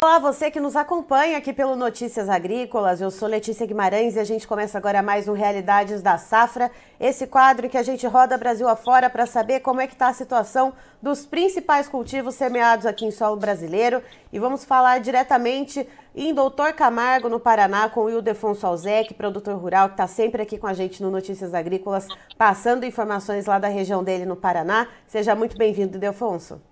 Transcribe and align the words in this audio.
Olá, 0.00 0.20
você 0.20 0.48
que 0.48 0.60
nos 0.60 0.76
acompanha 0.76 1.36
aqui 1.36 1.52
pelo 1.52 1.74
Notícias 1.74 2.28
Agrícolas. 2.28 3.00
Eu 3.00 3.10
sou 3.10 3.26
Letícia 3.26 3.66
Guimarães 3.66 4.14
e 4.14 4.20
a 4.20 4.24
gente 4.24 4.46
começa 4.46 4.78
agora 4.78 5.02
mais 5.02 5.26
um 5.26 5.32
Realidades 5.32 6.00
da 6.00 6.16
Safra, 6.16 6.70
esse 7.00 7.26
quadro 7.26 7.68
que 7.68 7.76
a 7.76 7.82
gente 7.82 8.06
roda 8.06 8.38
Brasil 8.38 8.68
afora 8.68 9.10
para 9.10 9.26
saber 9.26 9.58
como 9.58 9.80
é 9.80 9.88
que 9.88 9.94
está 9.94 10.06
a 10.06 10.12
situação 10.12 10.72
dos 11.02 11.26
principais 11.26 11.88
cultivos 11.88 12.36
semeados 12.36 12.86
aqui 12.86 13.06
em 13.06 13.10
solo 13.10 13.34
brasileiro. 13.34 14.00
E 14.32 14.38
vamos 14.38 14.64
falar 14.64 15.00
diretamente 15.00 15.84
em 16.14 16.32
Doutor 16.32 16.74
Camargo, 16.74 17.28
no 17.28 17.40
Paraná, 17.40 17.88
com 17.88 18.04
o 18.04 18.10
Ildefonso 18.10 18.68
Alzec, 18.68 19.12
produtor 19.14 19.56
rural, 19.56 19.88
que 19.88 19.94
está 19.94 20.06
sempre 20.06 20.40
aqui 20.40 20.58
com 20.58 20.68
a 20.68 20.74
gente 20.74 21.02
no 21.02 21.10
Notícias 21.10 21.52
Agrícolas, 21.52 22.06
passando 22.36 22.86
informações 22.86 23.46
lá 23.46 23.58
da 23.58 23.66
região 23.66 24.04
dele 24.04 24.24
no 24.24 24.36
Paraná. 24.36 24.86
Seja 25.08 25.34
muito 25.34 25.58
bem-vindo, 25.58 25.96
Ildefonso. 25.96 26.62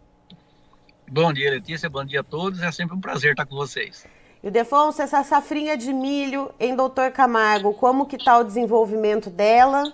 Bom 1.08 1.32
dia, 1.32 1.50
Letícia. 1.50 1.88
Bom 1.88 2.04
dia 2.04 2.20
a 2.20 2.24
todos. 2.24 2.60
É 2.60 2.72
sempre 2.72 2.96
um 2.96 3.00
prazer 3.00 3.32
estar 3.32 3.46
com 3.46 3.54
vocês. 3.54 4.06
E 4.42 4.48
o 4.48 4.50
Defonso, 4.50 5.00
essa 5.00 5.22
safrinha 5.22 5.76
de 5.76 5.92
milho 5.92 6.52
em 6.58 6.74
Doutor 6.74 7.12
Camargo, 7.12 7.72
como 7.74 8.06
que 8.06 8.16
está 8.16 8.38
o 8.38 8.44
desenvolvimento 8.44 9.30
dela? 9.30 9.92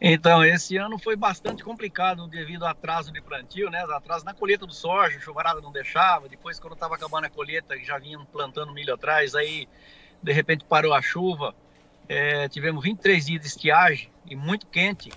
Então, 0.00 0.44
esse 0.44 0.76
ano 0.76 0.98
foi 0.98 1.14
bastante 1.14 1.62
complicado 1.62 2.26
devido 2.26 2.64
ao 2.64 2.70
atraso 2.70 3.12
de 3.12 3.20
plantio, 3.20 3.70
né? 3.70 3.84
Atraso 3.84 4.24
na 4.24 4.34
colheita 4.34 4.66
do 4.66 4.74
soja, 4.74 5.18
chuvarada 5.20 5.60
não 5.60 5.70
deixava. 5.70 6.28
Depois, 6.28 6.58
quando 6.58 6.74
estava 6.74 6.94
acabando 6.94 7.26
a 7.26 7.30
colheita, 7.30 7.76
já 7.78 7.98
vinham 7.98 8.24
plantando 8.24 8.72
milho 8.72 8.94
atrás, 8.94 9.34
aí 9.34 9.68
de 10.22 10.32
repente 10.32 10.64
parou 10.64 10.94
a 10.94 11.02
chuva. 11.02 11.54
É, 12.08 12.48
tivemos 12.48 12.82
23 12.82 13.26
dias 13.26 13.40
de 13.40 13.46
estiagem 13.46 14.10
e 14.26 14.34
muito 14.34 14.66
quente 14.66 15.10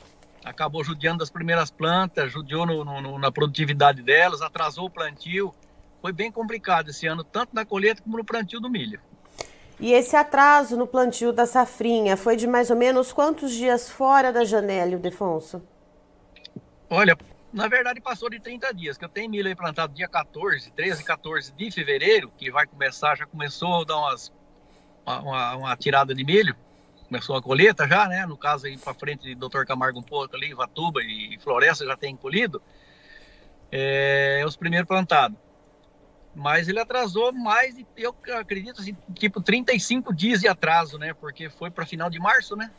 acabou 0.46 0.84
judiando 0.84 1.20
das 1.20 1.32
primeiras 1.32 1.72
plantas, 1.72 2.32
judiou 2.32 2.66
no, 2.66 2.86
no, 2.86 3.18
na 3.18 3.32
produtividade 3.32 4.04
delas, 4.04 4.42
atrasou 4.42 4.86
o 4.86 4.90
plantio. 4.90 5.54
Foi 6.02 6.14
bem 6.14 6.32
complicado 6.32 6.90
esse 6.90 7.08
ano, 7.08 7.24
tanto 7.24 7.56
na 7.56 7.66
colheita 7.66 8.04
como 8.04 8.18
no 8.18 8.24
plantio 8.24 8.60
do 8.60 8.70
milho. 8.70 9.02
E 9.80 9.92
esse 9.92 10.16
atraso 10.16 10.78
no 10.78 10.86
plantio 10.86 11.34
da 11.34 11.48
safrinha 11.48 12.16
foi 12.16 12.38
de 12.38 12.48
mais 12.48 12.70
ou 12.70 12.78
menos 12.78 13.12
quantos 13.12 13.52
dias 13.52 13.90
fora 13.90 14.32
da 14.32 14.46
janela, 14.46 14.98
Defonso? 14.98 15.62
Olha, 16.90 17.18
na 17.52 17.68
verdade 17.68 18.00
passou 18.00 18.30
de 18.30 18.40
30 18.40 18.74
dias, 18.74 18.98
que 18.98 19.04
eu 19.04 19.10
tenho 19.10 19.30
milho 19.30 19.48
aí 19.48 19.56
plantado 19.56 19.94
dia 19.94 20.08
14, 20.08 20.72
13, 20.72 21.04
14 21.04 21.52
de 21.54 21.72
fevereiro, 21.72 22.32
que 22.38 22.52
vai 22.52 22.68
começar, 22.68 23.18
já 23.18 23.26
começou 23.26 23.82
a 23.82 23.84
dar 23.84 23.98
umas, 23.98 24.32
uma, 25.06 25.56
uma 25.56 25.76
tirada 25.76 26.14
de 26.14 26.24
milho 26.24 26.56
começou 27.08 27.36
a 27.36 27.42
colheita 27.42 27.88
já, 27.88 28.08
né? 28.08 28.26
No 28.26 28.38
caso 28.38 28.66
aí 28.66 28.78
para 28.78 28.94
frente 28.94 29.24
de 29.24 29.36
Dr. 29.36 29.66
Camargo 29.66 30.00
um 30.00 30.04
pouco 30.04 30.36
ali, 30.36 30.54
Vatuba 30.54 31.02
e 31.04 31.38
Floresta 31.42 31.86
já 31.86 31.96
tem 31.96 32.16
colhido. 32.16 32.62
É, 33.72 34.44
os 34.46 34.56
primeiros 34.56 34.88
plantados. 34.88 35.38
Mas 36.36 36.68
ele 36.68 36.80
atrasou 36.80 37.32
mais, 37.32 37.76
eu 37.96 38.14
acredito, 38.38 38.82
assim, 38.82 38.96
tipo 39.14 39.42
35 39.42 40.14
dias 40.14 40.42
de 40.42 40.48
atraso, 40.48 40.98
né? 40.98 41.14
Porque 41.14 41.50
foi 41.50 41.72
para 41.72 41.86
final 41.86 42.10
de 42.10 42.20
março, 42.20 42.56
né? 42.58 42.70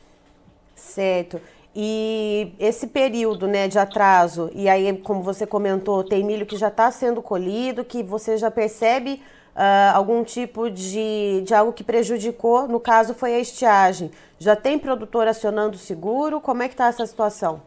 Certo. 0.75 1.41
E 1.75 2.55
esse 2.59 2.87
período 2.87 3.47
né, 3.47 3.69
de 3.69 3.79
atraso, 3.79 4.51
e 4.55 4.69
aí, 4.69 4.97
como 4.99 5.23
você 5.23 5.47
comentou, 5.47 6.05
tem 6.05 6.25
milho 6.25 6.47
que 6.47 6.57
já 6.57 6.69
está 6.69 6.91
sendo 6.91 7.23
colhido, 7.23 7.85
que 7.85 8.03
você 8.03 8.37
já 8.37 8.51
percebe 8.51 9.23
uh, 9.57 9.97
algum 9.97 10.23
tipo 10.23 10.71
de, 10.71 11.43
de 11.45 11.55
algo 11.55 11.73
que 11.73 11.83
prejudicou, 11.83 12.69
no 12.69 12.79
caso 12.79 13.15
foi 13.15 13.35
a 13.35 13.41
estiagem. 13.41 14.11
Já 14.39 14.55
tem 14.55 14.79
produtor 14.79 15.27
acionando 15.27 15.77
o 15.77 15.79
seguro? 15.79 16.41
Como 16.41 16.63
é 16.63 16.69
que 16.69 16.75
está 16.75 16.89
essa 16.89 17.07
situação? 17.07 17.63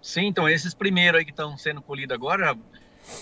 Sim, 0.00 0.26
então 0.26 0.48
esses 0.48 0.72
primeiros 0.72 1.18
aí 1.18 1.24
que 1.24 1.32
estão 1.32 1.58
sendo 1.58 1.82
colhidos 1.82 2.14
agora, 2.14 2.56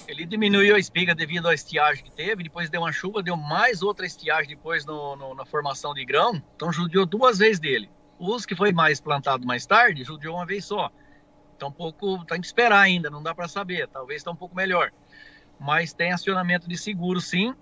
ele 0.06 0.26
diminuiu 0.26 0.74
a 0.76 0.78
espiga 0.78 1.14
devido 1.14 1.48
à 1.48 1.54
estiagem 1.54 2.04
que 2.04 2.10
teve, 2.10 2.42
depois 2.42 2.68
deu 2.68 2.82
uma 2.82 2.92
chuva, 2.92 3.22
deu 3.22 3.36
mais 3.36 3.82
outra 3.82 4.04
estiagem 4.04 4.48
depois 4.48 4.84
no, 4.84 5.16
no, 5.16 5.34
na 5.34 5.46
formação 5.46 5.94
de 5.94 6.04
grão, 6.04 6.42
então 6.56 6.72
judiou 6.72 7.06
duas 7.06 7.38
vezes 7.38 7.58
dele. 7.58 7.88
Os 8.18 8.44
que 8.44 8.54
foi 8.54 8.72
mais 8.72 9.00
plantado 9.00 9.46
mais 9.46 9.64
tarde, 9.64 10.04
judiou 10.04 10.36
uma 10.36 10.46
vez 10.46 10.64
só. 10.64 10.90
Então 11.56 11.68
um 11.68 11.72
pouco, 11.72 12.24
tem 12.24 12.40
que 12.40 12.46
esperar 12.46 12.80
ainda, 12.80 13.08
não 13.08 13.22
dá 13.22 13.34
para 13.34 13.46
saber, 13.46 13.86
talvez 13.88 14.20
está 14.20 14.30
um 14.30 14.36
pouco 14.36 14.54
melhor 14.54 14.92
mas 15.62 15.92
tem 15.92 16.12
acionamento 16.12 16.68
de 16.68 16.76
seguro 16.76 17.20
sim. 17.20 17.54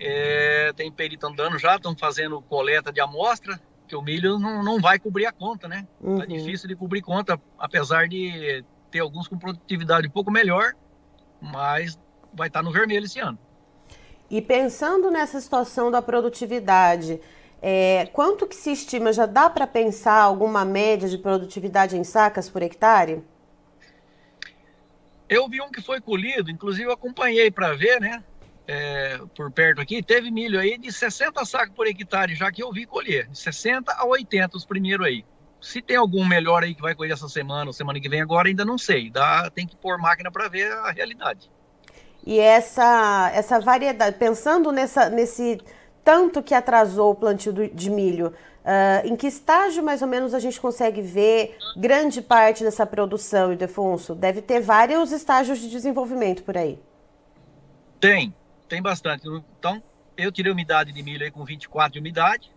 É, 0.00 0.72
tem 0.74 0.90
perito 0.92 1.26
andando 1.26 1.58
já, 1.58 1.76
estão 1.76 1.96
fazendo 1.96 2.40
coleta 2.42 2.92
de 2.92 3.00
amostra, 3.00 3.60
que 3.86 3.96
o 3.96 4.02
milho 4.02 4.38
não, 4.38 4.62
não 4.62 4.80
vai 4.80 4.98
cobrir 4.98 5.26
a 5.26 5.32
conta, 5.32 5.66
né? 5.66 5.86
Tá 6.00 6.08
uhum. 6.08 6.18
Tá 6.18 6.26
difícil 6.26 6.68
de 6.68 6.76
cobrir 6.76 7.02
conta, 7.02 7.40
apesar 7.58 8.06
de 8.06 8.64
ter 8.90 9.00
alguns 9.00 9.26
com 9.26 9.38
produtividade 9.38 10.06
um 10.06 10.10
pouco 10.10 10.30
melhor, 10.30 10.74
mas 11.40 11.98
vai 12.32 12.48
estar 12.48 12.60
tá 12.60 12.64
no 12.64 12.72
vermelho 12.72 13.04
esse 13.04 13.18
ano. 13.18 13.38
E 14.30 14.42
pensando 14.42 15.10
nessa 15.10 15.40
situação 15.40 15.90
da 15.90 16.02
produtividade, 16.02 17.18
é, 17.62 18.08
quanto 18.12 18.46
que 18.46 18.54
se 18.54 18.70
estima? 18.70 19.12
Já 19.12 19.26
dá 19.26 19.48
para 19.48 19.66
pensar 19.66 20.20
alguma 20.20 20.64
média 20.64 21.08
de 21.08 21.16
produtividade 21.16 21.96
em 21.96 22.04
sacas 22.04 22.48
por 22.48 22.62
hectare? 22.62 23.24
Eu 25.28 25.48
vi 25.48 25.60
um 25.60 25.70
que 25.70 25.82
foi 25.82 26.00
colhido, 26.00 26.50
inclusive 26.50 26.88
eu 26.88 26.92
acompanhei 26.92 27.50
para 27.50 27.74
ver, 27.74 28.00
né? 28.00 28.22
É, 28.70 29.18
por 29.34 29.50
perto 29.50 29.80
aqui, 29.80 30.02
teve 30.02 30.30
milho 30.30 30.60
aí 30.60 30.76
de 30.76 30.92
60 30.92 31.42
sacos 31.46 31.74
por 31.74 31.86
hectare, 31.86 32.34
já 32.34 32.52
que 32.52 32.62
eu 32.62 32.70
vi 32.70 32.84
colher. 32.84 33.26
De 33.28 33.38
60 33.38 33.90
a 33.90 34.04
80 34.04 34.58
os 34.58 34.66
primeiros 34.66 35.06
aí. 35.06 35.24
Se 35.58 35.80
tem 35.80 35.96
algum 35.96 36.22
melhor 36.22 36.62
aí 36.62 36.74
que 36.74 36.82
vai 36.82 36.94
colher 36.94 37.14
essa 37.14 37.30
semana 37.30 37.70
ou 37.70 37.72
semana 37.72 37.98
que 37.98 38.10
vem 38.10 38.20
agora, 38.20 38.46
ainda 38.46 38.66
não 38.66 38.76
sei. 38.76 39.10
Dá, 39.10 39.50
tem 39.50 39.66
que 39.66 39.74
pôr 39.74 39.96
máquina 39.96 40.30
para 40.30 40.48
ver 40.48 40.70
a 40.70 40.90
realidade. 40.90 41.50
E 42.26 42.38
essa, 42.38 43.32
essa 43.34 43.58
variedade, 43.58 44.18
pensando 44.18 44.70
nessa, 44.70 45.08
nesse 45.08 45.58
tanto 46.04 46.42
que 46.42 46.52
atrasou 46.52 47.12
o 47.12 47.14
plantio 47.14 47.52
de 47.52 47.90
milho, 47.90 48.34
Uh, 48.68 49.00
em 49.06 49.16
que 49.16 49.26
estágio 49.26 49.82
mais 49.82 50.02
ou 50.02 50.08
menos 50.08 50.34
a 50.34 50.38
gente 50.38 50.60
consegue 50.60 51.00
ver 51.00 51.56
grande 51.74 52.20
parte 52.20 52.62
dessa 52.62 52.84
produção, 52.84 53.50
Ildefonso? 53.50 54.14
Deve 54.14 54.42
ter 54.42 54.60
vários 54.60 55.10
estágios 55.10 55.58
de 55.58 55.70
desenvolvimento 55.70 56.42
por 56.42 56.54
aí. 56.54 56.78
Tem, 57.98 58.34
tem 58.68 58.82
bastante. 58.82 59.26
Então, 59.58 59.82
eu 60.16 60.30
tirei 60.30 60.52
umidade 60.52 60.92
de 60.92 61.02
milho 61.02 61.24
aí 61.24 61.30
com 61.30 61.44
24 61.44 61.92
de 61.92 61.98
umidade, 61.98 62.50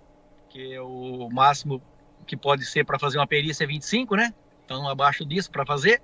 que 0.49 0.73
é 0.73 0.81
o 0.81 1.29
máximo 1.31 1.81
que 2.27 2.35
pode 2.37 2.65
ser 2.65 2.85
para 2.85 2.99
fazer 2.99 3.17
uma 3.17 3.27
perícia 3.27 3.63
é 3.63 3.67
25, 3.67 4.15
né? 4.15 4.33
Então, 4.65 4.87
abaixo 4.87 5.25
disso 5.25 5.49
para 5.49 5.65
fazer. 5.65 6.01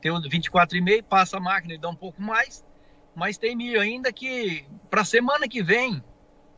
Tem 0.00 0.10
o 0.10 0.20
24,5, 0.20 1.02
passa 1.02 1.36
a 1.36 1.40
máquina 1.40 1.74
e 1.74 1.78
dá 1.78 1.88
um 1.88 1.94
pouco 1.94 2.22
mais. 2.22 2.64
Mas 3.14 3.36
tem 3.36 3.56
milho 3.56 3.80
ainda 3.80 4.12
que, 4.12 4.64
para 4.88 5.04
semana 5.04 5.48
que 5.48 5.62
vem, 5.62 6.02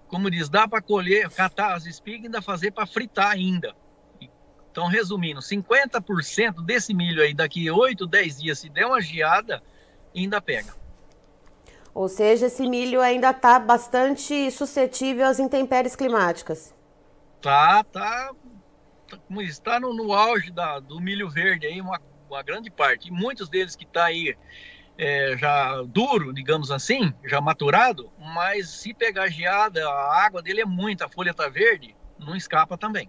como 0.09 0.31
diz, 0.31 0.49
dá 0.49 0.69
para 0.69 0.82
colher, 0.82 1.31
catar 1.31 1.75
as 1.75 1.87
espigas 1.87 2.22
e 2.22 2.26
ainda 2.26 2.43
fazer 2.43 2.70
para 2.70 2.87
fritar 2.87 3.31
ainda. 3.31 3.75
Então, 4.70 4.87
resumindo, 4.87 5.41
50% 5.41 6.65
desse 6.65 6.94
milho 6.94 7.22
aí, 7.22 7.34
daqui 7.34 7.70
8, 7.70 8.06
10 8.06 8.41
dias, 8.41 8.59
se 8.59 8.69
der 8.69 8.87
uma 8.87 9.00
geada, 9.00 9.62
ainda 10.15 10.41
pega. 10.41 10.79
Ou 11.94 12.08
seja, 12.08 12.46
esse 12.46 12.66
milho 12.68 13.00
ainda 13.00 13.30
está 13.30 13.58
bastante 13.58 14.50
suscetível 14.50 15.26
às 15.26 15.38
intempéries 15.38 15.96
climáticas. 15.96 16.74
Tá, 17.40 17.82
tá. 17.84 18.30
Como 19.26 19.42
está 19.42 19.80
no, 19.80 19.92
no 19.92 20.12
auge 20.12 20.52
da, 20.52 20.78
do 20.78 21.00
milho 21.00 21.28
verde 21.28 21.66
aí, 21.66 21.80
uma, 21.80 22.00
uma 22.28 22.42
grande 22.42 22.70
parte. 22.70 23.08
E 23.08 23.10
muitos 23.10 23.48
deles 23.48 23.74
que 23.74 23.84
está 23.84 24.04
aí 24.04 24.36
é, 25.00 25.34
já 25.36 25.82
duro, 25.82 26.32
digamos 26.32 26.70
assim, 26.70 27.12
já 27.24 27.40
maturado, 27.40 28.10
mas 28.18 28.68
se 28.68 28.92
pegar 28.92 29.28
geada, 29.28 29.88
a 29.88 30.24
água 30.24 30.42
dele 30.42 30.60
é 30.60 30.64
muita, 30.66 31.06
a 31.06 31.08
folha 31.08 31.30
está 31.30 31.48
verde, 31.48 31.96
não 32.18 32.36
escapa 32.36 32.76
também. 32.76 33.06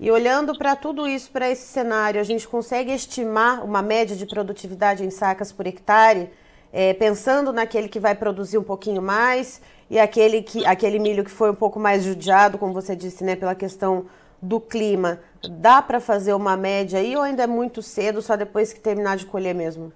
E 0.00 0.10
olhando 0.10 0.56
para 0.58 0.76
tudo 0.76 1.06
isso, 1.08 1.30
para 1.30 1.48
esse 1.48 1.66
cenário, 1.66 2.20
a 2.20 2.24
gente 2.24 2.46
consegue 2.46 2.92
estimar 2.92 3.64
uma 3.64 3.80
média 3.80 4.16
de 4.16 4.26
produtividade 4.26 5.04
em 5.04 5.10
sacas 5.10 5.52
por 5.52 5.66
hectare, 5.66 6.30
é, 6.72 6.92
pensando 6.94 7.52
naquele 7.52 7.88
que 7.88 8.00
vai 8.00 8.14
produzir 8.14 8.58
um 8.58 8.62
pouquinho 8.62 9.02
mais 9.02 9.60
e 9.90 9.98
aquele, 9.98 10.42
que, 10.42 10.64
aquele 10.66 10.98
milho 10.98 11.24
que 11.24 11.30
foi 11.30 11.50
um 11.50 11.54
pouco 11.54 11.80
mais 11.80 12.04
judiado, 12.04 12.58
como 12.58 12.72
você 12.72 12.94
disse, 12.94 13.24
né, 13.24 13.34
pela 13.36 13.54
questão 13.54 14.06
do 14.40 14.60
clima. 14.60 15.20
Dá 15.50 15.80
para 15.80 16.00
fazer 16.00 16.32
uma 16.34 16.56
média 16.56 16.98
aí 16.98 17.16
ou 17.16 17.22
ainda 17.22 17.44
é 17.44 17.46
muito 17.46 17.82
cedo, 17.82 18.20
só 18.20 18.36
depois 18.36 18.72
que 18.72 18.80
terminar 18.80 19.16
de 19.16 19.26
colher 19.26 19.54
mesmo? 19.54 19.92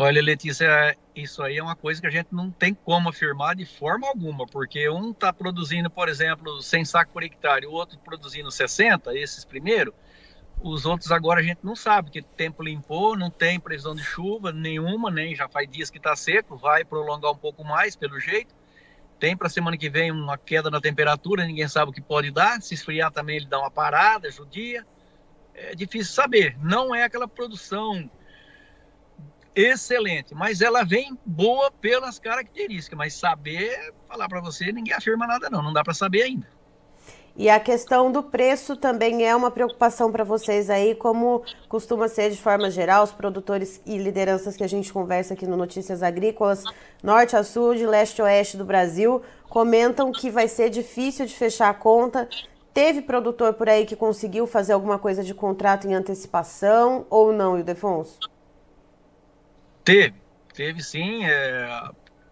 Olha, 0.00 0.22
Letícia, 0.22 0.96
isso 1.12 1.42
aí 1.42 1.58
é 1.58 1.62
uma 1.62 1.74
coisa 1.74 2.00
que 2.00 2.06
a 2.06 2.10
gente 2.10 2.28
não 2.30 2.52
tem 2.52 2.72
como 2.72 3.08
afirmar 3.08 3.56
de 3.56 3.66
forma 3.66 4.06
alguma, 4.06 4.46
porque 4.46 4.88
um 4.88 5.10
está 5.10 5.32
produzindo, 5.32 5.90
por 5.90 6.08
exemplo, 6.08 6.62
100 6.62 6.84
sacos 6.84 7.12
por 7.12 7.24
hectare, 7.24 7.66
o 7.66 7.72
outro 7.72 7.98
produzindo 7.98 8.48
60, 8.48 9.12
esses 9.18 9.44
primeiro, 9.44 9.92
os 10.60 10.84
outros 10.84 11.12
agora 11.12 11.40
a 11.40 11.42
gente 11.42 11.60
não 11.62 11.76
sabe, 11.76 12.10
que 12.10 12.22
tempo 12.22 12.62
limpou, 12.62 13.16
não 13.16 13.30
tem 13.30 13.60
previsão 13.60 13.94
de 13.94 14.02
chuva 14.02 14.52
nenhuma, 14.52 15.10
nem 15.10 15.34
já 15.34 15.48
faz 15.48 15.68
dias 15.68 15.90
que 15.90 15.98
está 15.98 16.16
seco, 16.16 16.56
vai 16.56 16.84
prolongar 16.84 17.32
um 17.32 17.36
pouco 17.36 17.64
mais, 17.64 17.94
pelo 17.94 18.18
jeito. 18.18 18.54
Tem 19.18 19.36
para 19.36 19.48
semana 19.48 19.76
que 19.76 19.90
vem 19.90 20.10
uma 20.10 20.38
queda 20.38 20.70
na 20.70 20.80
temperatura, 20.80 21.44
ninguém 21.44 21.66
sabe 21.68 21.90
o 21.90 21.94
que 21.94 22.00
pode 22.00 22.30
dar. 22.30 22.60
Se 22.62 22.74
esfriar 22.74 23.10
também, 23.10 23.36
ele 23.36 23.46
dá 23.46 23.58
uma 23.58 23.70
parada, 23.70 24.30
judia. 24.30 24.86
É 25.54 25.74
difícil 25.74 26.14
saber. 26.14 26.56
Não 26.60 26.94
é 26.94 27.02
aquela 27.02 27.26
produção 27.26 28.08
excelente, 29.54 30.36
mas 30.36 30.60
ela 30.60 30.84
vem 30.84 31.18
boa 31.26 31.68
pelas 31.72 32.20
características, 32.20 32.96
mas 32.96 33.14
saber 33.14 33.92
falar 34.06 34.28
para 34.28 34.40
você, 34.40 34.70
ninguém 34.70 34.94
afirma 34.94 35.26
nada 35.26 35.50
não, 35.50 35.60
não 35.60 35.72
dá 35.72 35.82
para 35.82 35.94
saber 35.94 36.22
ainda. 36.22 36.48
E 37.38 37.48
a 37.48 37.60
questão 37.60 38.10
do 38.10 38.20
preço 38.20 38.74
também 38.74 39.24
é 39.24 39.34
uma 39.34 39.48
preocupação 39.48 40.10
para 40.10 40.24
vocês 40.24 40.68
aí, 40.68 40.92
como 40.92 41.44
costuma 41.68 42.08
ser 42.08 42.30
de 42.32 42.42
forma 42.42 42.68
geral, 42.68 43.04
os 43.04 43.12
produtores 43.12 43.80
e 43.86 43.96
lideranças 43.96 44.56
que 44.56 44.64
a 44.64 44.68
gente 44.68 44.92
conversa 44.92 45.34
aqui 45.34 45.46
no 45.46 45.56
Notícias 45.56 46.02
Agrícolas, 46.02 46.64
norte 47.00 47.36
a 47.36 47.44
sul, 47.44 47.76
de 47.76 47.86
leste 47.86 48.20
a 48.20 48.24
oeste 48.24 48.56
do 48.56 48.64
Brasil, 48.64 49.22
comentam 49.48 50.10
que 50.10 50.30
vai 50.30 50.48
ser 50.48 50.68
difícil 50.68 51.26
de 51.26 51.34
fechar 51.36 51.70
a 51.70 51.74
conta. 51.74 52.28
Teve 52.74 53.02
produtor 53.02 53.54
por 53.54 53.68
aí 53.68 53.86
que 53.86 53.94
conseguiu 53.94 54.44
fazer 54.44 54.72
alguma 54.72 54.98
coisa 54.98 55.22
de 55.22 55.32
contrato 55.32 55.86
em 55.86 55.94
antecipação 55.94 57.06
ou 57.08 57.32
não, 57.32 57.56
Ildefonso? 57.56 58.18
Teve, 59.84 60.14
teve 60.52 60.82
sim. 60.82 61.24
É, 61.24 61.88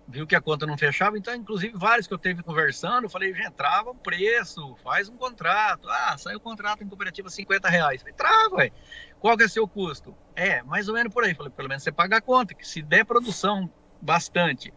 viu 0.08 0.26
que 0.26 0.36
a 0.36 0.40
conta 0.40 0.66
não 0.66 0.78
fechava, 0.78 1.18
então, 1.18 1.34
inclusive, 1.34 1.76
vários 1.76 2.06
que 2.06 2.14
eu 2.14 2.18
teve 2.18 2.42
conversando, 2.42 3.04
eu 3.04 3.10
falei, 3.10 3.34
gente, 3.34 3.52
trava 3.52 3.90
o 3.90 3.94
preço, 3.94 4.76
faz 4.82 5.08
um 5.08 5.16
contrato. 5.16 5.88
Ah, 5.88 6.16
saiu 6.16 6.38
o 6.38 6.40
contrato 6.40 6.84
em 6.84 6.88
cooperativa 6.88 7.28
50 7.28 7.68
reais. 7.68 8.02
Falei, 8.02 8.14
trava, 8.14 8.56
ué. 8.56 8.70
Qual 9.18 9.36
que 9.36 9.42
é 9.42 9.46
o 9.46 9.50
seu 9.50 9.66
custo? 9.66 10.16
É, 10.34 10.62
mais 10.62 10.88
ou 10.88 10.94
menos 10.94 11.12
por 11.12 11.24
aí. 11.24 11.34
Falei, 11.34 11.50
pelo 11.50 11.68
menos 11.68 11.82
você 11.82 11.90
paga 11.90 12.18
a 12.18 12.20
conta, 12.20 12.54
que 12.54 12.66
se 12.66 12.82
der 12.82 13.04
produção 13.04 13.70
bastante, 14.00 14.72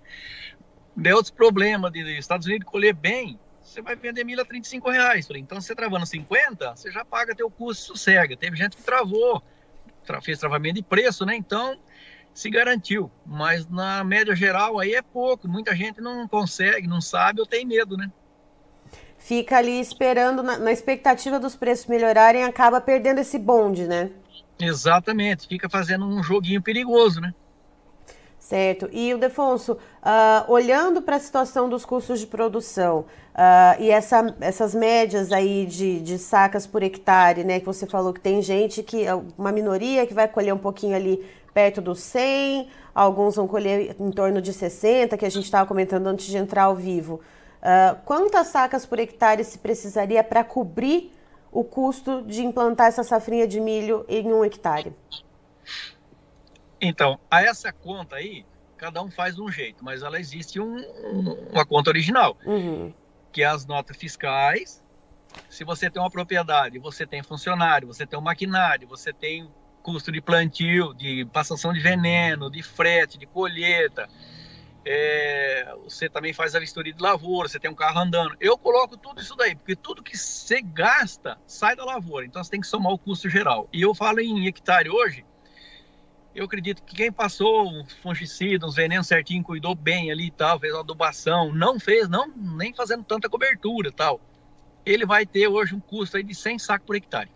der 0.96 1.14
outros 1.14 1.32
problemas 1.32 1.92
de 1.92 2.18
Estados 2.18 2.48
Unidos 2.48 2.68
colher 2.68 2.94
bem, 2.94 3.40
você 3.62 3.82
vai 3.82 3.96
vender 3.96 4.24
milho 4.24 4.42
a 4.42 4.46
35 4.46 4.90
reais. 4.90 5.28
Falei, 5.28 5.42
então 5.42 5.62
você 5.62 5.76
travando 5.76 6.06
50, 6.06 6.76
você 6.76 6.92
já 6.92 7.06
paga 7.06 7.36
teu 7.36 7.52
custo 7.52 7.86
sossega. 7.86 8.36
Teve 8.36 8.58
gente 8.58 8.76
que 8.76 8.84
travou, 8.84 9.44
fez 10.24 10.40
travamento 10.40 10.76
de 10.76 10.84
preço, 10.84 11.24
né? 11.24 11.36
Então, 11.36 11.80
se 12.34 12.50
garantiu. 12.50 13.12
Mas 13.26 13.68
na 13.70 14.04
média 14.04 14.36
geral 14.36 14.80
aí 14.80 14.96
é 14.96 15.02
pouco. 15.02 15.48
Muita 15.48 15.76
gente 15.76 16.02
não 16.02 16.28
consegue, 16.28 16.88
não 16.88 17.02
sabe 17.02 17.40
ou 17.42 17.46
tem 17.46 17.66
medo, 17.66 17.98
né? 17.98 18.12
Fica 19.18 19.58
ali 19.58 19.80
esperando, 19.80 20.42
na, 20.42 20.58
na 20.58 20.72
expectativa 20.72 21.40
dos 21.40 21.56
preços 21.56 21.88
melhorarem, 21.88 22.46
acaba 22.46 22.80
perdendo 22.80 23.20
esse 23.20 23.38
bonde, 23.38 23.86
né? 23.86 24.10
Exatamente, 24.60 25.48
fica 25.48 25.70
fazendo 25.70 26.06
um 26.06 26.24
joguinho 26.24 26.62
perigoso, 26.62 27.22
né? 27.22 27.34
Certo. 28.50 28.90
E 28.92 29.14
o 29.14 29.20
Defonso, 29.20 29.74
uh, 29.74 30.52
olhando 30.52 31.04
para 31.04 31.18
a 31.18 31.20
situação 31.20 31.70
dos 31.70 31.86
custos 31.86 32.20
de 32.20 32.26
produção 32.26 33.02
uh, 33.36 33.80
e 33.80 33.92
essa, 33.92 34.36
essas 34.42 34.74
médias 34.74 35.32
aí 35.32 35.68
de, 35.68 36.00
de 36.00 36.18
sacas 36.18 36.66
por 36.66 36.82
hectare, 36.82 37.44
né, 37.44 37.60
que 37.60 37.66
você 37.68 37.86
falou 37.86 38.12
que 38.12 38.20
tem 38.20 38.42
gente 38.42 38.82
que, 38.82 39.06
uma 39.38 39.52
minoria 39.52 40.08
que 40.08 40.16
vai 40.16 40.28
colher 40.28 40.52
um 40.52 40.58
pouquinho 40.58 40.96
ali 40.96 41.24
perto 41.54 41.80
dos 41.80 42.00
100, 42.00 42.70
alguns 42.96 43.36
vão 43.36 43.48
colher 43.48 43.96
em 44.00 44.10
torno 44.10 44.42
de 44.42 44.52
60, 44.52 45.16
que 45.16 45.26
a 45.28 45.30
gente 45.30 45.44
estava 45.46 45.68
comentando 45.68 46.08
antes 46.08 46.26
de 46.26 46.36
entrar 46.36 46.64
ao 46.64 46.76
vivo. 46.76 47.22
Uh, 47.62 48.00
quantas 48.04 48.48
sacas 48.48 48.84
por 48.84 48.98
hectare 48.98 49.44
se 49.44 49.60
precisaria 49.60 50.24
para 50.24 50.44
cobrir 50.44 51.14
o 51.52 51.64
custo 51.64 52.24
de 52.24 52.44
implantar 52.44 52.88
essa 52.88 53.04
safrinha 53.04 53.48
de 53.48 53.62
milho 53.62 54.04
em 54.10 54.34
um 54.34 54.44
hectare? 54.44 54.92
Então, 56.82 57.20
a 57.30 57.42
essa 57.42 57.72
conta 57.72 58.16
aí, 58.16 58.46
cada 58.78 59.02
um 59.02 59.12
faz 59.12 59.36
de 59.36 59.42
um 59.42 59.52
jeito, 59.52 59.84
mas 59.84 60.02
ela 60.02 60.20
existe 60.20 60.60
um, 60.60 60.78
um, 60.78 61.50
uma 61.52 61.66
conta 61.66 61.90
original, 61.90 62.38
uhum. 62.46 62.94
que 63.32 63.44
é 63.44 63.46
as 63.46 63.66
notas 63.66 63.98
fiscais. 63.98 64.84
Se 65.50 65.64
você 65.64 65.90
tem 65.90 66.02
uma 66.02 66.10
propriedade, 66.10 66.80
você 66.80 67.06
tem 67.06 67.22
funcionário, 67.22 67.88
você 67.88 68.06
tem 68.06 68.18
um 68.18 68.22
maquinário, 68.22 68.88
você 68.88 69.12
tem 69.14 69.50
custo 69.84 70.12
de 70.12 70.22
plantio, 70.22 70.94
de 70.94 71.26
passação 71.26 71.74
de 71.74 71.80
veneno, 71.80 72.50
de 72.50 72.64
frete, 72.64 73.18
de 73.18 73.26
colheita. 73.26 74.08
É, 74.86 75.76
você 75.84 76.10
também 76.10 76.34
faz 76.34 76.56
a 76.56 76.60
vistoria 76.60 76.94
de 76.94 77.02
lavoura, 77.02 77.50
você 77.50 77.60
tem 77.60 77.70
um 77.70 77.76
carro 77.76 78.00
andando. 78.00 78.36
Eu 78.40 78.58
coloco 78.58 78.98
tudo 78.98 79.22
isso 79.22 79.36
daí, 79.36 79.56
porque 79.56 79.76
tudo 79.76 80.02
que 80.02 80.18
você 80.18 80.62
gasta 80.62 81.38
sai 81.46 81.76
da 81.76 81.84
lavoura, 81.84 82.26
então 82.26 82.44
você 82.44 82.50
tem 82.50 82.62
que 82.62 82.68
somar 82.68 82.94
o 82.94 82.98
custo 82.98 83.30
geral. 83.30 83.68
E 83.74 83.82
eu 83.82 83.94
falo 83.94 84.20
em 84.20 84.48
hectare 84.48 84.90
hoje, 84.90 85.26
eu 86.40 86.46
acredito 86.46 86.82
que 86.84 86.96
quem 86.96 87.12
passou 87.12 87.68
um 87.68 87.84
fungicida, 88.02 88.66
uns 88.66 88.76
venenos 88.76 89.08
certinho, 89.08 89.44
cuidou 89.44 89.76
bem 89.76 90.10
ali 90.10 90.28
e 90.28 90.32
tal, 90.32 90.58
fez 90.58 90.74
uma 90.74 90.80
adubação, 90.80 91.54
não 91.54 91.78
fez, 91.78 92.08
não 92.08 92.32
nem 92.34 92.74
fazendo 92.74 93.04
tanta 93.04 93.28
cobertura 93.28 93.92
tal, 93.92 94.22
ele 94.86 95.06
vai 95.06 95.26
ter 95.26 95.50
hoje 95.50 95.76
um 95.76 95.82
custo 95.82 96.16
aí 96.16 96.24
de 96.24 96.34
100 96.34 96.60
sacos 96.60 96.88
por 96.88 96.96
hectare. 96.96 97.30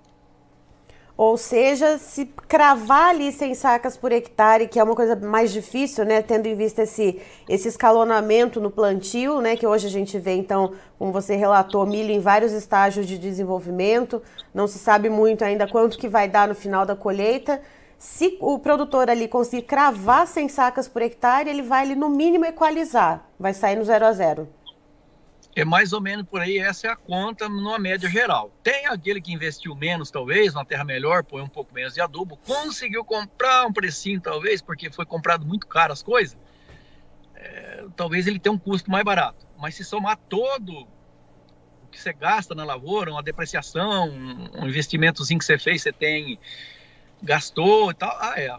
Ou 1.17 1.38
seja, 1.38 1.97
se 1.97 2.25
cravar 2.47 3.09
ali 3.09 3.31
100 3.31 3.53
sacas 3.55 3.97
por 3.97 4.11
hectare, 4.11 4.69
que 4.69 4.79
é 4.79 4.83
uma 4.83 4.95
coisa 4.95 5.17
mais 5.17 5.51
difícil, 5.51 6.05
né, 6.05 6.21
tendo 6.21 6.47
em 6.47 6.55
vista 6.55 6.83
esse, 6.83 7.21
esse 7.47 7.67
escalonamento 7.67 8.61
no 8.61 8.71
plantio, 8.71 9.41
né, 9.41 9.57
que 9.57 9.67
hoje 9.67 9.85
a 9.85 9.91
gente 9.91 10.17
vê, 10.17 10.31
então, 10.31 10.73
como 10.97 11.11
você 11.11 11.35
relatou, 11.35 11.85
milho 11.85 12.09
em 12.09 12.21
vários 12.21 12.53
estágios 12.53 13.05
de 13.05 13.17
desenvolvimento, 13.17 14.23
não 14.53 14.65
se 14.65 14.79
sabe 14.79 15.09
muito 15.09 15.44
ainda 15.44 15.67
quanto 15.67 15.97
que 15.97 16.07
vai 16.07 16.27
dar 16.29 16.47
no 16.47 16.55
final 16.55 16.85
da 16.85 16.95
colheita. 16.95 17.61
Se 18.03 18.38
o 18.41 18.59
produtor 18.59 19.09
ali 19.09 19.29
conseguir 19.29 19.61
cravar 19.61 20.27
100 20.27 20.50
sacas 20.50 20.89
por 20.89 21.01
hectare, 21.01 21.50
ele 21.50 21.61
vai 21.61 21.83
ali 21.83 21.95
no 21.95 22.09
mínimo 22.09 22.44
equalizar, 22.44 23.25
vai 23.39 23.53
sair 23.53 23.77
no 23.77 23.85
zero 23.85 24.05
a 24.05 24.11
zero. 24.11 24.53
É 25.55 25.63
mais 25.63 25.94
ou 25.94 26.01
menos 26.01 26.25
por 26.27 26.41
aí, 26.41 26.57
essa 26.57 26.88
é 26.88 26.89
a 26.89 26.97
conta 26.97 27.47
numa 27.47 27.79
média 27.79 28.09
geral. 28.09 28.51
Tem 28.61 28.88
aquele 28.88 29.21
que 29.21 29.31
investiu 29.31 29.73
menos, 29.73 30.11
talvez, 30.11 30.53
uma 30.53 30.65
terra 30.65 30.83
melhor, 30.83 31.23
põe 31.23 31.41
um 31.41 31.47
pouco 31.47 31.73
menos 31.73 31.94
de 31.94 32.01
adubo, 32.01 32.35
conseguiu 32.45 33.05
comprar 33.05 33.65
um 33.65 33.71
precinho, 33.71 34.19
talvez, 34.19 34.61
porque 34.61 34.91
foi 34.91 35.05
comprado 35.05 35.45
muito 35.45 35.65
caro 35.65 35.94
as 35.94 36.03
coisas, 36.03 36.38
é, 37.33 37.85
talvez 37.95 38.27
ele 38.27 38.38
tenha 38.38 38.51
um 38.51 38.59
custo 38.59 38.91
mais 38.91 39.05
barato. 39.05 39.47
Mas 39.57 39.75
se 39.75 39.85
somar 39.85 40.17
todo 40.27 40.81
o 41.83 41.88
que 41.89 42.01
você 42.01 42.11
gasta 42.11 42.53
na 42.53 42.65
lavoura, 42.65 43.11
uma 43.11 43.23
depreciação, 43.23 44.09
um 44.09 44.67
investimentozinho 44.67 45.39
que 45.39 45.45
você 45.45 45.57
fez, 45.57 45.81
você 45.81 45.94
tem 45.94 46.38
gastou 47.24 47.92
e 47.92 47.94
tal. 47.94 48.16
Ah, 48.20 48.34
é. 48.38 48.56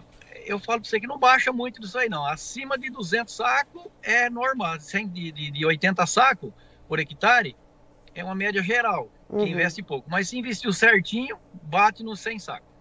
Eu 0.47 0.59
falo 0.59 0.81
para 0.81 0.91
você 0.91 0.99
que 0.99 1.07
não 1.07 1.19
baixa 1.19 1.53
muito 1.53 1.81
disso 1.81 1.97
aí, 1.97 2.09
não. 2.09 2.27
Acima 2.27 2.77
de 2.77 2.91
200 2.91 3.35
sacos 3.35 3.83
é 4.03 4.29
normal. 4.29 4.77
De, 4.79 5.33
de, 5.33 5.51
de 5.51 5.67
80 5.67 6.05
sacos 6.07 6.51
por 6.89 6.99
hectare 6.99 7.57
é 8.15 8.23
uma 8.25 8.35
média 8.35 8.63
geral, 8.63 9.09
que 9.29 9.37
uhum. 9.37 9.47
investe 9.47 9.83
pouco. 9.83 10.09
Mas 10.11 10.29
se 10.29 10.39
investiu 10.39 10.73
certinho, 10.73 11.37
bate 11.63 12.03
nos 12.03 12.21
100 12.21 12.39
sacos. 12.39 12.75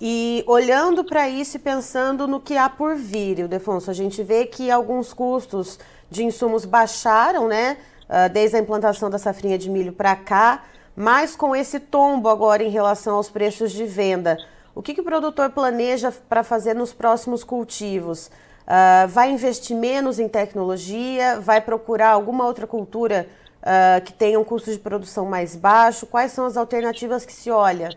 E 0.00 0.44
olhando 0.46 1.02
para 1.04 1.28
isso 1.28 1.56
e 1.56 1.60
pensando 1.60 2.28
no 2.28 2.38
que 2.38 2.56
há 2.56 2.68
por 2.68 2.96
vir, 2.96 3.48
Defonso, 3.48 3.90
a 3.90 3.94
gente 3.94 4.22
vê 4.22 4.44
que 4.44 4.70
alguns 4.70 5.14
custos 5.14 5.78
de 6.10 6.22
insumos 6.22 6.64
baixaram, 6.64 7.48
né? 7.48 7.78
Uh, 8.04 8.32
desde 8.32 8.56
a 8.56 8.60
implantação 8.60 9.10
da 9.10 9.18
safrinha 9.18 9.58
de 9.58 9.68
milho 9.68 9.92
para 9.92 10.14
cá, 10.14 10.64
mas 10.94 11.34
com 11.34 11.56
esse 11.56 11.80
tombo 11.80 12.28
agora 12.28 12.62
em 12.62 12.70
relação 12.70 13.16
aos 13.16 13.28
preços 13.28 13.72
de 13.72 13.84
venda. 13.84 14.38
O 14.76 14.82
que, 14.82 14.92
que 14.92 15.00
o 15.00 15.04
produtor 15.04 15.50
planeja 15.52 16.12
para 16.12 16.44
fazer 16.44 16.74
nos 16.74 16.92
próximos 16.92 17.42
cultivos? 17.42 18.26
Uh, 18.66 19.08
vai 19.08 19.30
investir 19.30 19.74
menos 19.74 20.18
em 20.18 20.28
tecnologia? 20.28 21.40
Vai 21.40 21.62
procurar 21.62 22.10
alguma 22.10 22.44
outra 22.44 22.66
cultura 22.66 23.26
uh, 23.62 24.04
que 24.04 24.12
tenha 24.12 24.38
um 24.38 24.44
custo 24.44 24.70
de 24.70 24.78
produção 24.78 25.24
mais 25.24 25.56
baixo? 25.56 26.04
Quais 26.06 26.32
são 26.32 26.44
as 26.44 26.58
alternativas 26.58 27.24
que 27.24 27.32
se 27.32 27.50
olha? 27.50 27.88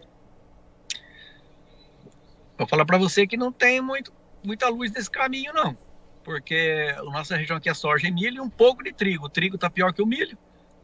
Vou 2.58 2.66
falar 2.66 2.86
para 2.86 2.98
você 2.98 3.28
que 3.28 3.36
não 3.36 3.52
tem 3.52 3.82
muito, 3.82 4.14
muita 4.42 4.70
luz 4.70 4.90
nesse 4.94 5.12
caminho, 5.12 5.52
não. 5.52 5.78
Porque 6.24 6.96
a 6.98 7.04
nossa 7.04 7.36
região 7.36 7.58
aqui 7.58 7.70
é 7.70 7.74
soja 7.74 8.08
e 8.08 8.12
milho 8.12 8.38
e 8.38 8.40
um 8.40 8.50
pouco 8.50 8.86
de 8.86 8.94
trigo. 8.94 9.26
O 9.26 9.30
trigo 9.30 9.56
está 9.56 9.70
pior 9.70 9.92
que 9.92 10.02
o 10.02 10.08
milho, 10.08 10.38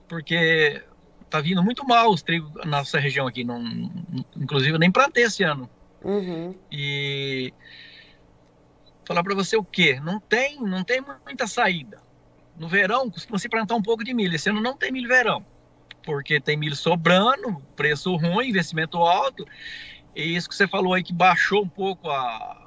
porque 0.10 0.84
está 1.22 1.40
vindo 1.40 1.64
muito 1.64 1.88
mal 1.88 2.12
os 2.12 2.22
trigos 2.22 2.54
na 2.66 2.80
nossa 2.80 3.00
região 3.00 3.26
aqui. 3.28 3.46
Não, 3.46 3.64
inclusive, 4.36 4.78
nem 4.78 4.92
plantei 4.92 5.24
esse 5.24 5.42
ano. 5.42 5.70
Uhum. 6.06 6.56
E 6.72 7.52
falar 9.08 9.24
para 9.24 9.34
você 9.34 9.58
o 9.58 9.64
quê? 9.64 10.00
Não 10.00 10.20
tem, 10.20 10.62
não 10.62 10.84
tem 10.84 11.04
muita 11.26 11.48
saída. 11.48 12.00
No 12.58 12.70
verão 12.70 13.10
costuma 13.10 13.40
se 13.40 13.50
plantar 13.50 13.76
um 13.76 13.82
pouco 13.82 14.04
de 14.04 14.14
milho. 14.14 14.36
Esse 14.36 14.50
ano 14.50 14.62
não 14.62 14.78
tem 14.78 14.92
milho 14.92 15.08
verão, 15.08 15.44
porque 16.04 16.40
tem 16.40 16.56
milho 16.56 16.76
sobrando, 16.76 17.60
preço 17.76 18.16
ruim, 18.16 18.50
investimento 18.50 18.98
alto. 19.00 19.46
E 20.16 20.36
isso 20.36 20.48
que 20.48 20.56
você 20.56 20.68
falou 20.68 20.94
aí 20.94 21.04
que 21.04 21.12
baixou 21.12 21.64
um 21.64 21.68
pouco 21.68 22.10
a 22.10 22.62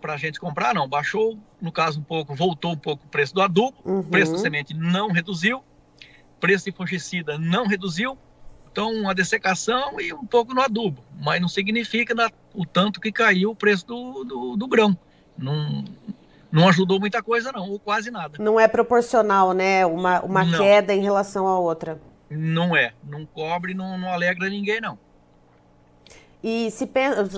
para 0.00 0.14
a 0.14 0.16
gente 0.16 0.38
comprar, 0.38 0.72
não, 0.72 0.86
baixou, 0.86 1.38
no 1.60 1.72
caso 1.72 1.98
um 1.98 2.02
pouco, 2.02 2.32
voltou 2.34 2.72
um 2.72 2.76
pouco 2.76 3.04
o 3.04 3.08
preço 3.08 3.34
do 3.34 3.42
adubo, 3.42 3.76
uhum. 3.84 4.04
preço 4.04 4.32
da 4.32 4.38
semente 4.38 4.72
não 4.72 5.10
reduziu, 5.10 5.64
preço 6.38 6.66
de 6.66 6.70
fungicida 6.70 7.38
não 7.38 7.66
reduziu, 7.66 8.16
então, 8.76 8.92
uma 8.92 9.14
dessecação 9.14 9.98
e 9.98 10.12
um 10.12 10.26
pouco 10.26 10.52
no 10.52 10.60
adubo, 10.60 11.02
mas 11.18 11.40
não 11.40 11.48
significa 11.48 12.14
na, 12.14 12.30
o 12.54 12.66
tanto 12.66 13.00
que 13.00 13.10
caiu 13.10 13.52
o 13.52 13.56
preço 13.56 13.86
do, 13.86 14.22
do, 14.22 14.54
do 14.54 14.68
grão. 14.68 14.94
Não, 15.38 15.82
não 16.52 16.68
ajudou 16.68 17.00
muita 17.00 17.22
coisa, 17.22 17.50
não, 17.50 17.70
ou 17.70 17.78
quase 17.78 18.10
nada. 18.10 18.36
Não 18.38 18.60
é 18.60 18.68
proporcional, 18.68 19.54
né? 19.54 19.86
Uma, 19.86 20.20
uma 20.20 20.58
queda 20.58 20.92
em 20.92 21.00
relação 21.00 21.48
à 21.48 21.58
outra. 21.58 21.98
Não 22.28 22.76
é. 22.76 22.92
Não 23.02 23.24
cobre, 23.24 23.72
não, 23.72 23.96
não 23.96 24.12
alegra 24.12 24.50
ninguém, 24.50 24.78
não. 24.78 24.98
E 26.44 26.70
se 26.70 26.86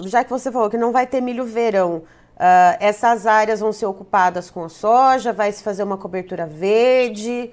já 0.06 0.24
que 0.24 0.30
você 0.30 0.50
falou 0.50 0.68
que 0.68 0.76
não 0.76 0.90
vai 0.90 1.06
ter 1.06 1.20
milho 1.20 1.44
verão, 1.44 2.02
Uh, 2.38 2.78
essas 2.78 3.26
áreas 3.26 3.58
vão 3.58 3.72
ser 3.72 3.86
ocupadas 3.86 4.48
com 4.48 4.62
a 4.62 4.68
soja, 4.68 5.32
vai 5.32 5.50
se 5.50 5.60
fazer 5.60 5.82
uma 5.82 5.98
cobertura 5.98 6.46
verde, 6.46 7.50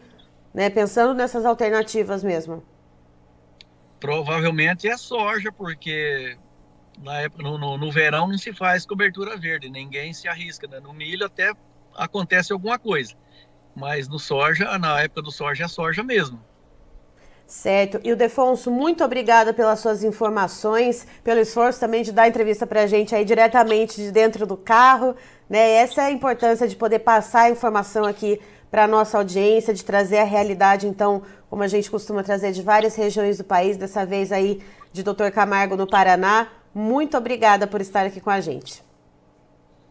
né? 0.53 0.69
Pensando 0.69 1.15
nessas 1.15 1.43
alternativas 1.43 2.23
mesmo. 2.23 2.61
Provavelmente 3.99 4.87
é 4.87 4.97
soja, 4.97 5.51
porque 5.51 6.37
na 7.01 7.21
época, 7.21 7.43
no, 7.43 7.57
no, 7.57 7.77
no, 7.77 7.91
verão 7.91 8.27
não 8.27 8.37
se 8.37 8.53
faz 8.53 8.85
cobertura 8.85 9.37
verde, 9.37 9.69
ninguém 9.69 10.13
se 10.13 10.27
arrisca. 10.27 10.67
Né? 10.67 10.79
No 10.79 10.93
milho 10.93 11.25
até 11.25 11.51
acontece 11.95 12.53
alguma 12.53 12.77
coisa, 12.77 13.13
mas 13.75 14.07
no 14.07 14.19
soja, 14.19 14.77
na 14.77 15.01
época 15.01 15.21
do 15.21 15.31
soja, 15.31 15.65
é 15.65 15.67
soja 15.67 16.03
mesmo. 16.03 16.39
Certo. 17.47 17.99
E 18.03 18.11
o 18.11 18.15
Defonso, 18.15 18.71
muito 18.71 19.03
obrigada 19.03 19.53
pelas 19.53 19.79
suas 19.79 20.03
informações, 20.03 21.05
pelo 21.23 21.39
esforço 21.39 21.79
também 21.79 22.01
de 22.01 22.11
dar 22.11 22.27
entrevista 22.27 22.65
para 22.65 22.81
a 22.81 22.87
gente 22.87 23.13
aí 23.13 23.23
diretamente 23.23 23.97
de 23.97 24.11
dentro 24.11 24.47
do 24.47 24.57
carro. 24.57 25.15
Né? 25.47 25.73
Essa 25.73 26.01
é 26.01 26.05
a 26.05 26.11
importância 26.11 26.67
de 26.67 26.75
poder 26.75 26.99
passar 26.99 27.41
a 27.41 27.49
informação 27.51 28.03
aqui 28.03 28.41
para 28.69 28.83
a 28.83 28.87
nossa 28.87 29.17
audiência, 29.17 29.73
de 29.73 29.83
trazer 29.83 30.17
a 30.17 30.23
realidade, 30.23 30.87
então, 30.87 31.23
como 31.49 31.63
a 31.63 31.67
gente 31.67 31.89
costuma 31.89 32.23
trazer 32.23 32.51
de 32.51 32.61
várias 32.61 32.95
regiões 32.95 33.37
do 33.37 33.43
país, 33.43 33.77
dessa 33.77 34.05
vez 34.05 34.31
aí 34.31 34.61
de 34.91 35.03
Doutor 35.03 35.31
Camargo 35.31 35.75
no 35.75 35.87
Paraná. 35.87 36.47
Muito 36.73 37.17
obrigada 37.17 37.67
por 37.67 37.81
estar 37.81 38.05
aqui 38.05 38.19
com 38.19 38.29
a 38.29 38.41
gente. 38.41 38.83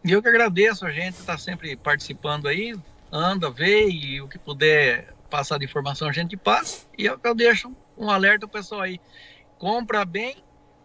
Eu 0.03 0.21
que 0.21 0.29
agradeço, 0.29 0.85
a 0.85 0.91
gente 0.91 1.15
está 1.15 1.37
sempre 1.37 1.75
participando 1.75 2.47
aí, 2.47 2.75
anda, 3.11 3.49
vê 3.49 3.89
e 3.89 4.21
o 4.21 4.27
que 4.27 4.37
puder 4.37 5.13
passar 5.29 5.57
de 5.57 5.65
informação 5.65 6.07
a 6.07 6.11
gente 6.11 6.37
passa. 6.37 6.85
E 6.97 7.05
eu, 7.05 7.19
eu 7.23 7.33
deixo 7.33 7.75
um 7.97 8.09
alerta 8.09 8.45
o 8.45 8.49
pessoal 8.49 8.81
aí. 8.81 8.99
Compra 9.57 10.05
bem 10.05 10.35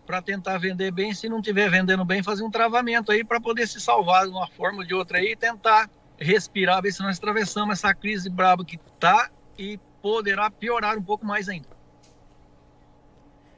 para 0.06 0.22
tentar 0.22 0.58
vender 0.58 0.90
bem. 0.90 1.12
Se 1.14 1.28
não 1.28 1.42
tiver 1.42 1.70
vendendo 1.70 2.04
bem, 2.04 2.22
fazer 2.22 2.42
um 2.42 2.50
travamento 2.50 3.12
aí 3.12 3.22
para 3.22 3.40
poder 3.40 3.68
se 3.68 3.80
salvar 3.80 4.24
de 4.24 4.30
uma 4.30 4.48
forma 4.48 4.78
ou 4.78 4.84
de 4.84 4.94
outra 4.94 5.18
aí 5.18 5.32
e 5.32 5.36
tentar 5.36 5.88
respirar, 6.20 6.82
ver 6.82 6.92
se 6.92 7.02
nós 7.02 7.18
atravessamos 7.18 7.78
essa 7.78 7.94
crise 7.94 8.28
braba 8.28 8.64
que 8.64 8.78
tá 8.98 9.30
e 9.58 9.78
poderá 10.02 10.50
piorar 10.50 10.96
um 10.98 11.02
pouco 11.02 11.24
mais 11.24 11.48
ainda. 11.48 11.68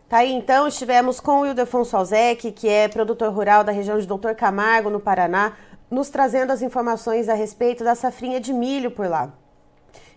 Tá 0.09 0.19
aí, 0.19 0.33
então, 0.33 0.69
estivemos 0.69 1.21
com 1.21 1.40
o 1.40 1.47
Ildefonso 1.47 1.97
Alzec, 1.97 2.52
que 2.52 2.69
é 2.69 2.87
produtor 2.87 3.33
rural 3.33 3.64
da 3.64 3.73
região 3.73 3.99
de 3.99 4.07
Doutor 4.07 4.35
Camargo, 4.35 4.90
no 4.90 5.00
Paraná, 5.00 5.54
nos 5.90 6.11
trazendo 6.11 6.50
as 6.50 6.61
informações 6.61 7.28
a 7.28 7.35
respeito 7.35 7.83
da 7.83 7.95
safrinha 7.95 8.38
de 8.38 8.52
milho 8.52 8.90
por 8.90 9.09
lá. 9.09 9.33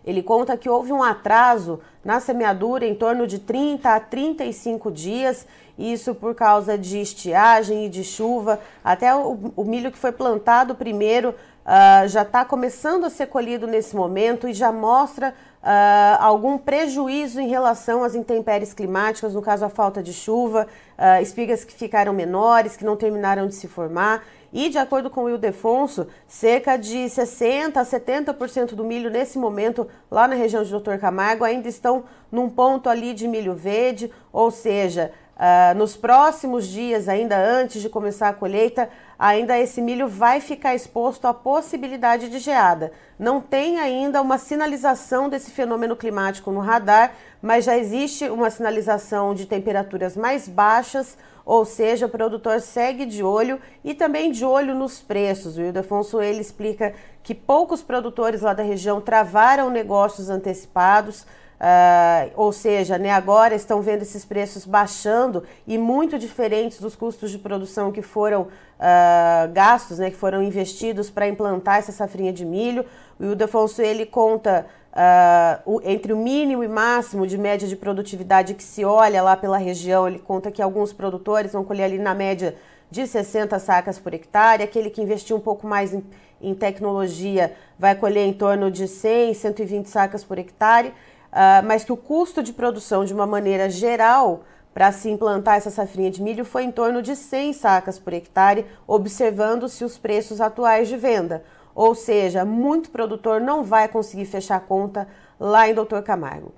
Ele 0.06 0.22
conta 0.22 0.56
que 0.56 0.70
houve 0.70 0.92
um 0.92 1.02
atraso 1.02 1.80
na 2.04 2.20
semeadura 2.20 2.86
em 2.86 2.94
torno 2.94 3.26
de 3.26 3.40
30 3.40 3.90
a 3.90 4.00
35 4.00 4.92
dias, 4.92 5.48
isso 5.78 6.14
por 6.14 6.36
causa 6.36 6.78
de 6.78 7.02
estiagem 7.02 7.86
e 7.86 7.90
de 7.90 8.04
chuva. 8.04 8.60
Até 8.84 9.16
o, 9.16 9.52
o 9.56 9.64
milho 9.64 9.92
que 9.92 9.98
foi 9.98 10.12
plantado 10.12 10.76
primeiro 10.76 11.34
uh, 11.66 12.08
já 12.08 12.22
está 12.22 12.46
começando 12.46 13.06
a 13.06 13.10
ser 13.10 13.28
colhido 13.28 13.66
nesse 13.66 13.96
momento 13.96 14.48
e 14.48 14.54
já 14.54 14.72
mostra 14.72 15.34
uh, 15.62 16.22
algum 16.22 16.58
prejuízo 16.58 17.42
em 17.42 17.48
relação 17.48 18.04
às 18.04 18.14
intempéries 18.16 18.74
climáticas, 18.74 19.34
no 19.34 19.42
caso 19.42 19.66
a 19.66 19.70
falta 19.70 20.02
de 20.02 20.14
chuva, 20.14 20.68
uh, 20.98 21.22
espigas 21.22 21.64
que 21.64 21.74
ficaram 21.74 22.14
menores, 22.14 22.78
que 22.78 22.86
não 22.86 22.96
terminaram 22.96 23.48
de 23.48 23.56
se 23.56 23.68
formar. 23.68 24.24
E, 24.54 24.70
de 24.70 24.78
acordo 24.78 25.10
com 25.10 25.26
o 25.26 25.30
Ildefonso, 25.30 26.08
cerca 26.28 26.78
de 26.78 27.00
60% 27.00 27.76
a 27.76 27.84
70% 27.84 28.74
do 28.74 28.86
milho 28.86 29.10
nesse 29.10 29.38
momento, 29.38 29.86
lá 30.10 30.30
na 30.30 30.36
região 30.36 30.64
de 30.64 30.72
Doutor 30.72 30.98
Camargo, 30.98 31.44
ainda 31.44 31.68
estão 31.68 32.06
num 32.32 32.50
ponto 32.50 32.90
ali 32.90 33.14
de 33.14 33.28
milho 33.28 33.54
verde, 33.54 34.10
ou 34.32 34.50
seja, 34.52 35.12
Uh, 35.36 35.76
nos 35.76 35.98
próximos 35.98 36.66
dias, 36.66 37.10
ainda 37.10 37.38
antes 37.38 37.82
de 37.82 37.90
começar 37.90 38.30
a 38.30 38.34
colheita, 38.34 38.90
ainda 39.18 39.58
esse 39.58 39.82
milho 39.82 40.08
vai 40.08 40.40
ficar 40.40 40.76
exposto 40.76 41.26
à 41.26 41.34
possibilidade 41.34 42.30
de 42.30 42.40
geada. 42.40 42.92
Não 43.18 43.40
tem 43.40 43.80
ainda 43.80 44.22
uma 44.22 44.38
sinalização 44.38 45.30
desse 45.30 45.52
fenômeno 45.52 45.96
climático 45.96 46.52
no 46.52 46.60
radar, 46.60 47.14
mas 47.42 47.66
já 47.66 47.78
existe 47.78 48.28
uma 48.30 48.50
sinalização 48.50 49.34
de 49.34 49.46
temperaturas 49.46 50.18
mais 50.18 50.48
baixas, 50.48 51.18
ou 51.46 51.64
seja, 51.64 52.08
o 52.08 52.10
produtor 52.10 52.60
segue 52.60 53.06
de 53.06 53.24
olho 53.24 53.62
e 53.84 53.94
também 53.94 54.32
de 54.32 54.44
olho 54.44 54.74
nos 54.74 55.00
preços. 55.00 55.58
O 55.58 55.62
Ildefonso 55.62 56.20
ele 56.22 56.42
explica 56.42 56.94
que 57.22 57.36
poucos 57.36 57.84
produtores 57.84 58.42
lá 58.42 58.54
da 58.54 58.64
região 58.64 59.00
travaram 59.00 59.70
negócios 59.70 60.30
antecipados. 60.30 61.26
Uh, 61.56 62.32
ou 62.36 62.52
seja, 62.52 62.98
né, 62.98 63.12
agora 63.12 63.56
estão 63.56 63.82
vendo 63.82 64.02
esses 64.02 64.26
preços 64.26 64.66
baixando 64.66 65.44
e 65.66 65.78
muito 65.78 66.20
diferentes 66.20 66.82
dos 66.82 66.98
custos 66.98 67.32
de 67.32 67.40
produção 67.40 67.94
que 67.94 68.02
foram 68.02 68.48
uh, 68.80 69.52
gastos, 69.52 70.00
né, 70.00 70.10
que 70.10 70.18
foram 70.18 70.42
investidos 70.42 71.10
para 71.10 71.28
implantar 71.28 71.78
essa 71.78 71.92
safrinha 71.92 72.32
de 72.32 72.46
milho. 72.46 72.86
O 73.20 73.24
Ildefonso 73.24 73.82
ele 73.82 74.06
conta 74.06 74.66
uh, 74.94 75.76
o, 75.76 75.82
entre 75.84 76.14
o 76.14 76.18
mínimo 76.18 76.64
e 76.64 76.68
máximo 76.68 77.26
de 77.26 77.38
média 77.38 77.68
de 77.68 77.76
produtividade 77.76 78.54
que 78.54 78.64
se 78.64 78.84
olha 78.84 79.22
lá 79.22 79.36
pela 79.36 79.58
região. 79.58 80.08
Ele 80.08 80.20
conta 80.20 80.52
que 80.52 80.62
alguns 80.62 80.94
produtores 80.94 81.54
vão 81.54 81.64
colher 81.64 81.84
ali 81.84 82.00
na 82.00 82.14
média 82.14 82.56
de 82.90 83.06
60 83.08 83.58
sacas 83.60 83.98
por 83.98 84.14
hectare, 84.14 84.64
aquele 84.64 84.90
que 84.90 85.02
investiu 85.02 85.36
um 85.36 85.40
pouco 85.40 85.66
mais 85.66 85.94
em, 85.94 86.04
em 86.40 86.54
tecnologia 86.54 87.54
vai 87.80 87.96
colher 87.96 88.26
em 88.26 88.32
torno 88.34 88.70
de 88.70 88.88
100, 88.88 89.34
120 89.34 89.88
sacas 89.88 90.24
por 90.24 90.38
hectare 90.38 90.94
uh, 91.36 91.66
mas 91.66 91.84
que 91.84 91.92
o 91.92 91.98
custo 91.98 92.42
de 92.42 92.54
produção, 92.54 93.04
de 93.04 93.14
uma 93.14 93.28
maneira 93.28 93.70
geral, 93.70 94.44
para 94.76 94.92
se 94.92 95.10
implantar 95.10 95.56
essa 95.56 95.70
safrinha 95.70 96.12
de 96.12 96.22
milho 96.22 96.44
foi 96.44 96.66
em 96.66 96.72
torno 96.72 97.02
de 97.02 97.16
100 97.16 97.54
sacas 97.54 97.98
por 97.98 98.12
hectare, 98.12 98.66
observando-se 98.86 99.86
os 99.86 99.98
preços 99.98 100.42
atuais 100.42 100.90
de 100.90 100.98
venda. 100.98 101.46
Ou 101.74 101.96
seja, 101.96 102.44
muito 102.44 102.92
produtor 102.92 103.40
não 103.40 103.64
vai 103.64 103.88
conseguir 103.88 104.26
fechar 104.26 104.60
conta 104.60 105.08
lá 105.40 105.70
em 105.70 105.74
Doutor 105.74 106.04
Camargo. 106.04 106.52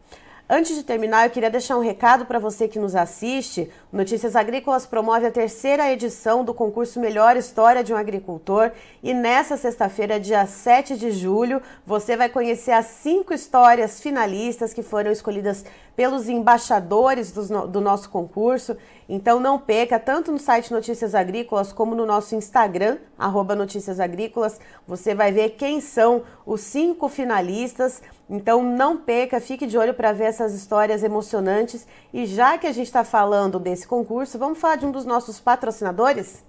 Antes 0.49 0.77
de 0.77 0.83
terminar, 0.83 1.25
eu 1.25 1.29
queria 1.29 1.49
deixar 1.49 1.75
um 1.75 1.81
recado 1.81 2.25
para 2.25 2.39
você 2.39 2.69
que 2.69 2.79
nos 2.79 2.95
assiste. 2.95 3.69
Notícias 3.91 4.33
Agrícolas 4.33 4.85
promove 4.85 5.25
a 5.25 5.31
terceira 5.31 5.91
edição 5.91 6.41
do 6.41 6.53
concurso 6.53 7.01
Melhor 7.01 7.35
História 7.35 7.83
de 7.83 7.93
um 7.93 7.97
Agricultor 7.97 8.71
e 9.03 9.13
nessa 9.13 9.57
sexta-feira, 9.57 10.17
dia 10.17 10.45
7 10.45 10.95
de 10.95 11.11
julho, 11.11 11.61
você 11.85 12.15
vai 12.15 12.29
conhecer 12.29 12.71
as 12.71 12.85
cinco 12.85 13.33
histórias 13.33 13.99
finalistas 13.99 14.73
que 14.73 14.81
foram 14.81 15.11
escolhidas 15.11 15.65
pelos 15.97 16.29
embaixadores 16.29 17.31
do, 17.33 17.67
do 17.67 17.81
nosso 17.81 18.09
concurso. 18.09 18.77
Então 19.09 19.41
não 19.41 19.59
perca, 19.59 19.99
tanto 19.99 20.31
no 20.31 20.39
site 20.39 20.71
Notícias 20.71 21.13
Agrícolas 21.13 21.73
como 21.73 21.93
no 21.93 22.05
nosso 22.05 22.35
Instagram, 22.35 22.99
arroba 23.17 23.53
Notícias 23.53 23.99
Agrícolas, 23.99 24.61
você 24.87 25.13
vai 25.13 25.31
ver 25.33 25.55
quem 25.57 25.81
são 25.81 26.23
os 26.45 26.61
cinco 26.61 27.09
finalistas. 27.09 28.01
Então 28.29 28.61
não 28.61 28.97
perca, 28.97 29.39
fique 29.39 29.65
de 29.65 29.77
olho 29.77 29.93
para 29.93 30.11
ver 30.11 30.25
essas 30.25 30.53
histórias 30.53 31.03
emocionantes. 31.03 31.87
E 32.13 32.25
já 32.25 32.57
que 32.57 32.67
a 32.67 32.71
gente 32.71 32.87
está 32.87 33.03
falando 33.03 33.59
desse 33.59 33.87
concurso, 33.87 34.37
vamos 34.37 34.59
falar 34.59 34.75
de 34.75 34.85
um 34.85 34.91
dos 34.91 35.05
nossos 35.05 35.39
patrocinadores? 35.39 36.45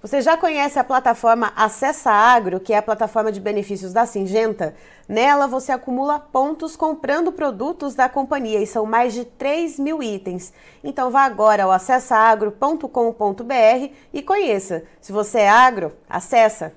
Você 0.00 0.22
já 0.22 0.36
conhece 0.36 0.78
a 0.78 0.84
plataforma 0.84 1.52
Acessa 1.56 2.12
Agro, 2.12 2.60
que 2.60 2.72
é 2.72 2.78
a 2.78 2.82
plataforma 2.82 3.32
de 3.32 3.40
benefícios 3.40 3.92
da 3.92 4.06
Singenta? 4.06 4.76
Nela 5.08 5.48
você 5.48 5.72
acumula 5.72 6.20
pontos 6.20 6.76
comprando 6.76 7.32
produtos 7.32 7.96
da 7.96 8.08
companhia 8.08 8.62
e 8.62 8.66
são 8.66 8.86
mais 8.86 9.12
de 9.12 9.24
3 9.24 9.76
mil 9.80 10.00
itens. 10.00 10.52
Então 10.84 11.10
vá 11.10 11.22
agora 11.22 11.64
ao 11.64 11.72
acessaagro.com.br 11.72 13.92
e 14.12 14.22
conheça. 14.22 14.84
Se 15.00 15.10
você 15.10 15.40
é 15.40 15.48
agro, 15.48 15.92
acessa! 16.08 16.72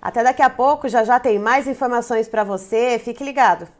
Até 0.00 0.22
daqui 0.22 0.42
a 0.42 0.50
pouco, 0.50 0.88
já 0.88 1.04
já 1.04 1.20
tem 1.20 1.38
mais 1.38 1.66
informações 1.66 2.28
para 2.28 2.44
você. 2.44 2.98
Fique 2.98 3.22
ligado! 3.22 3.79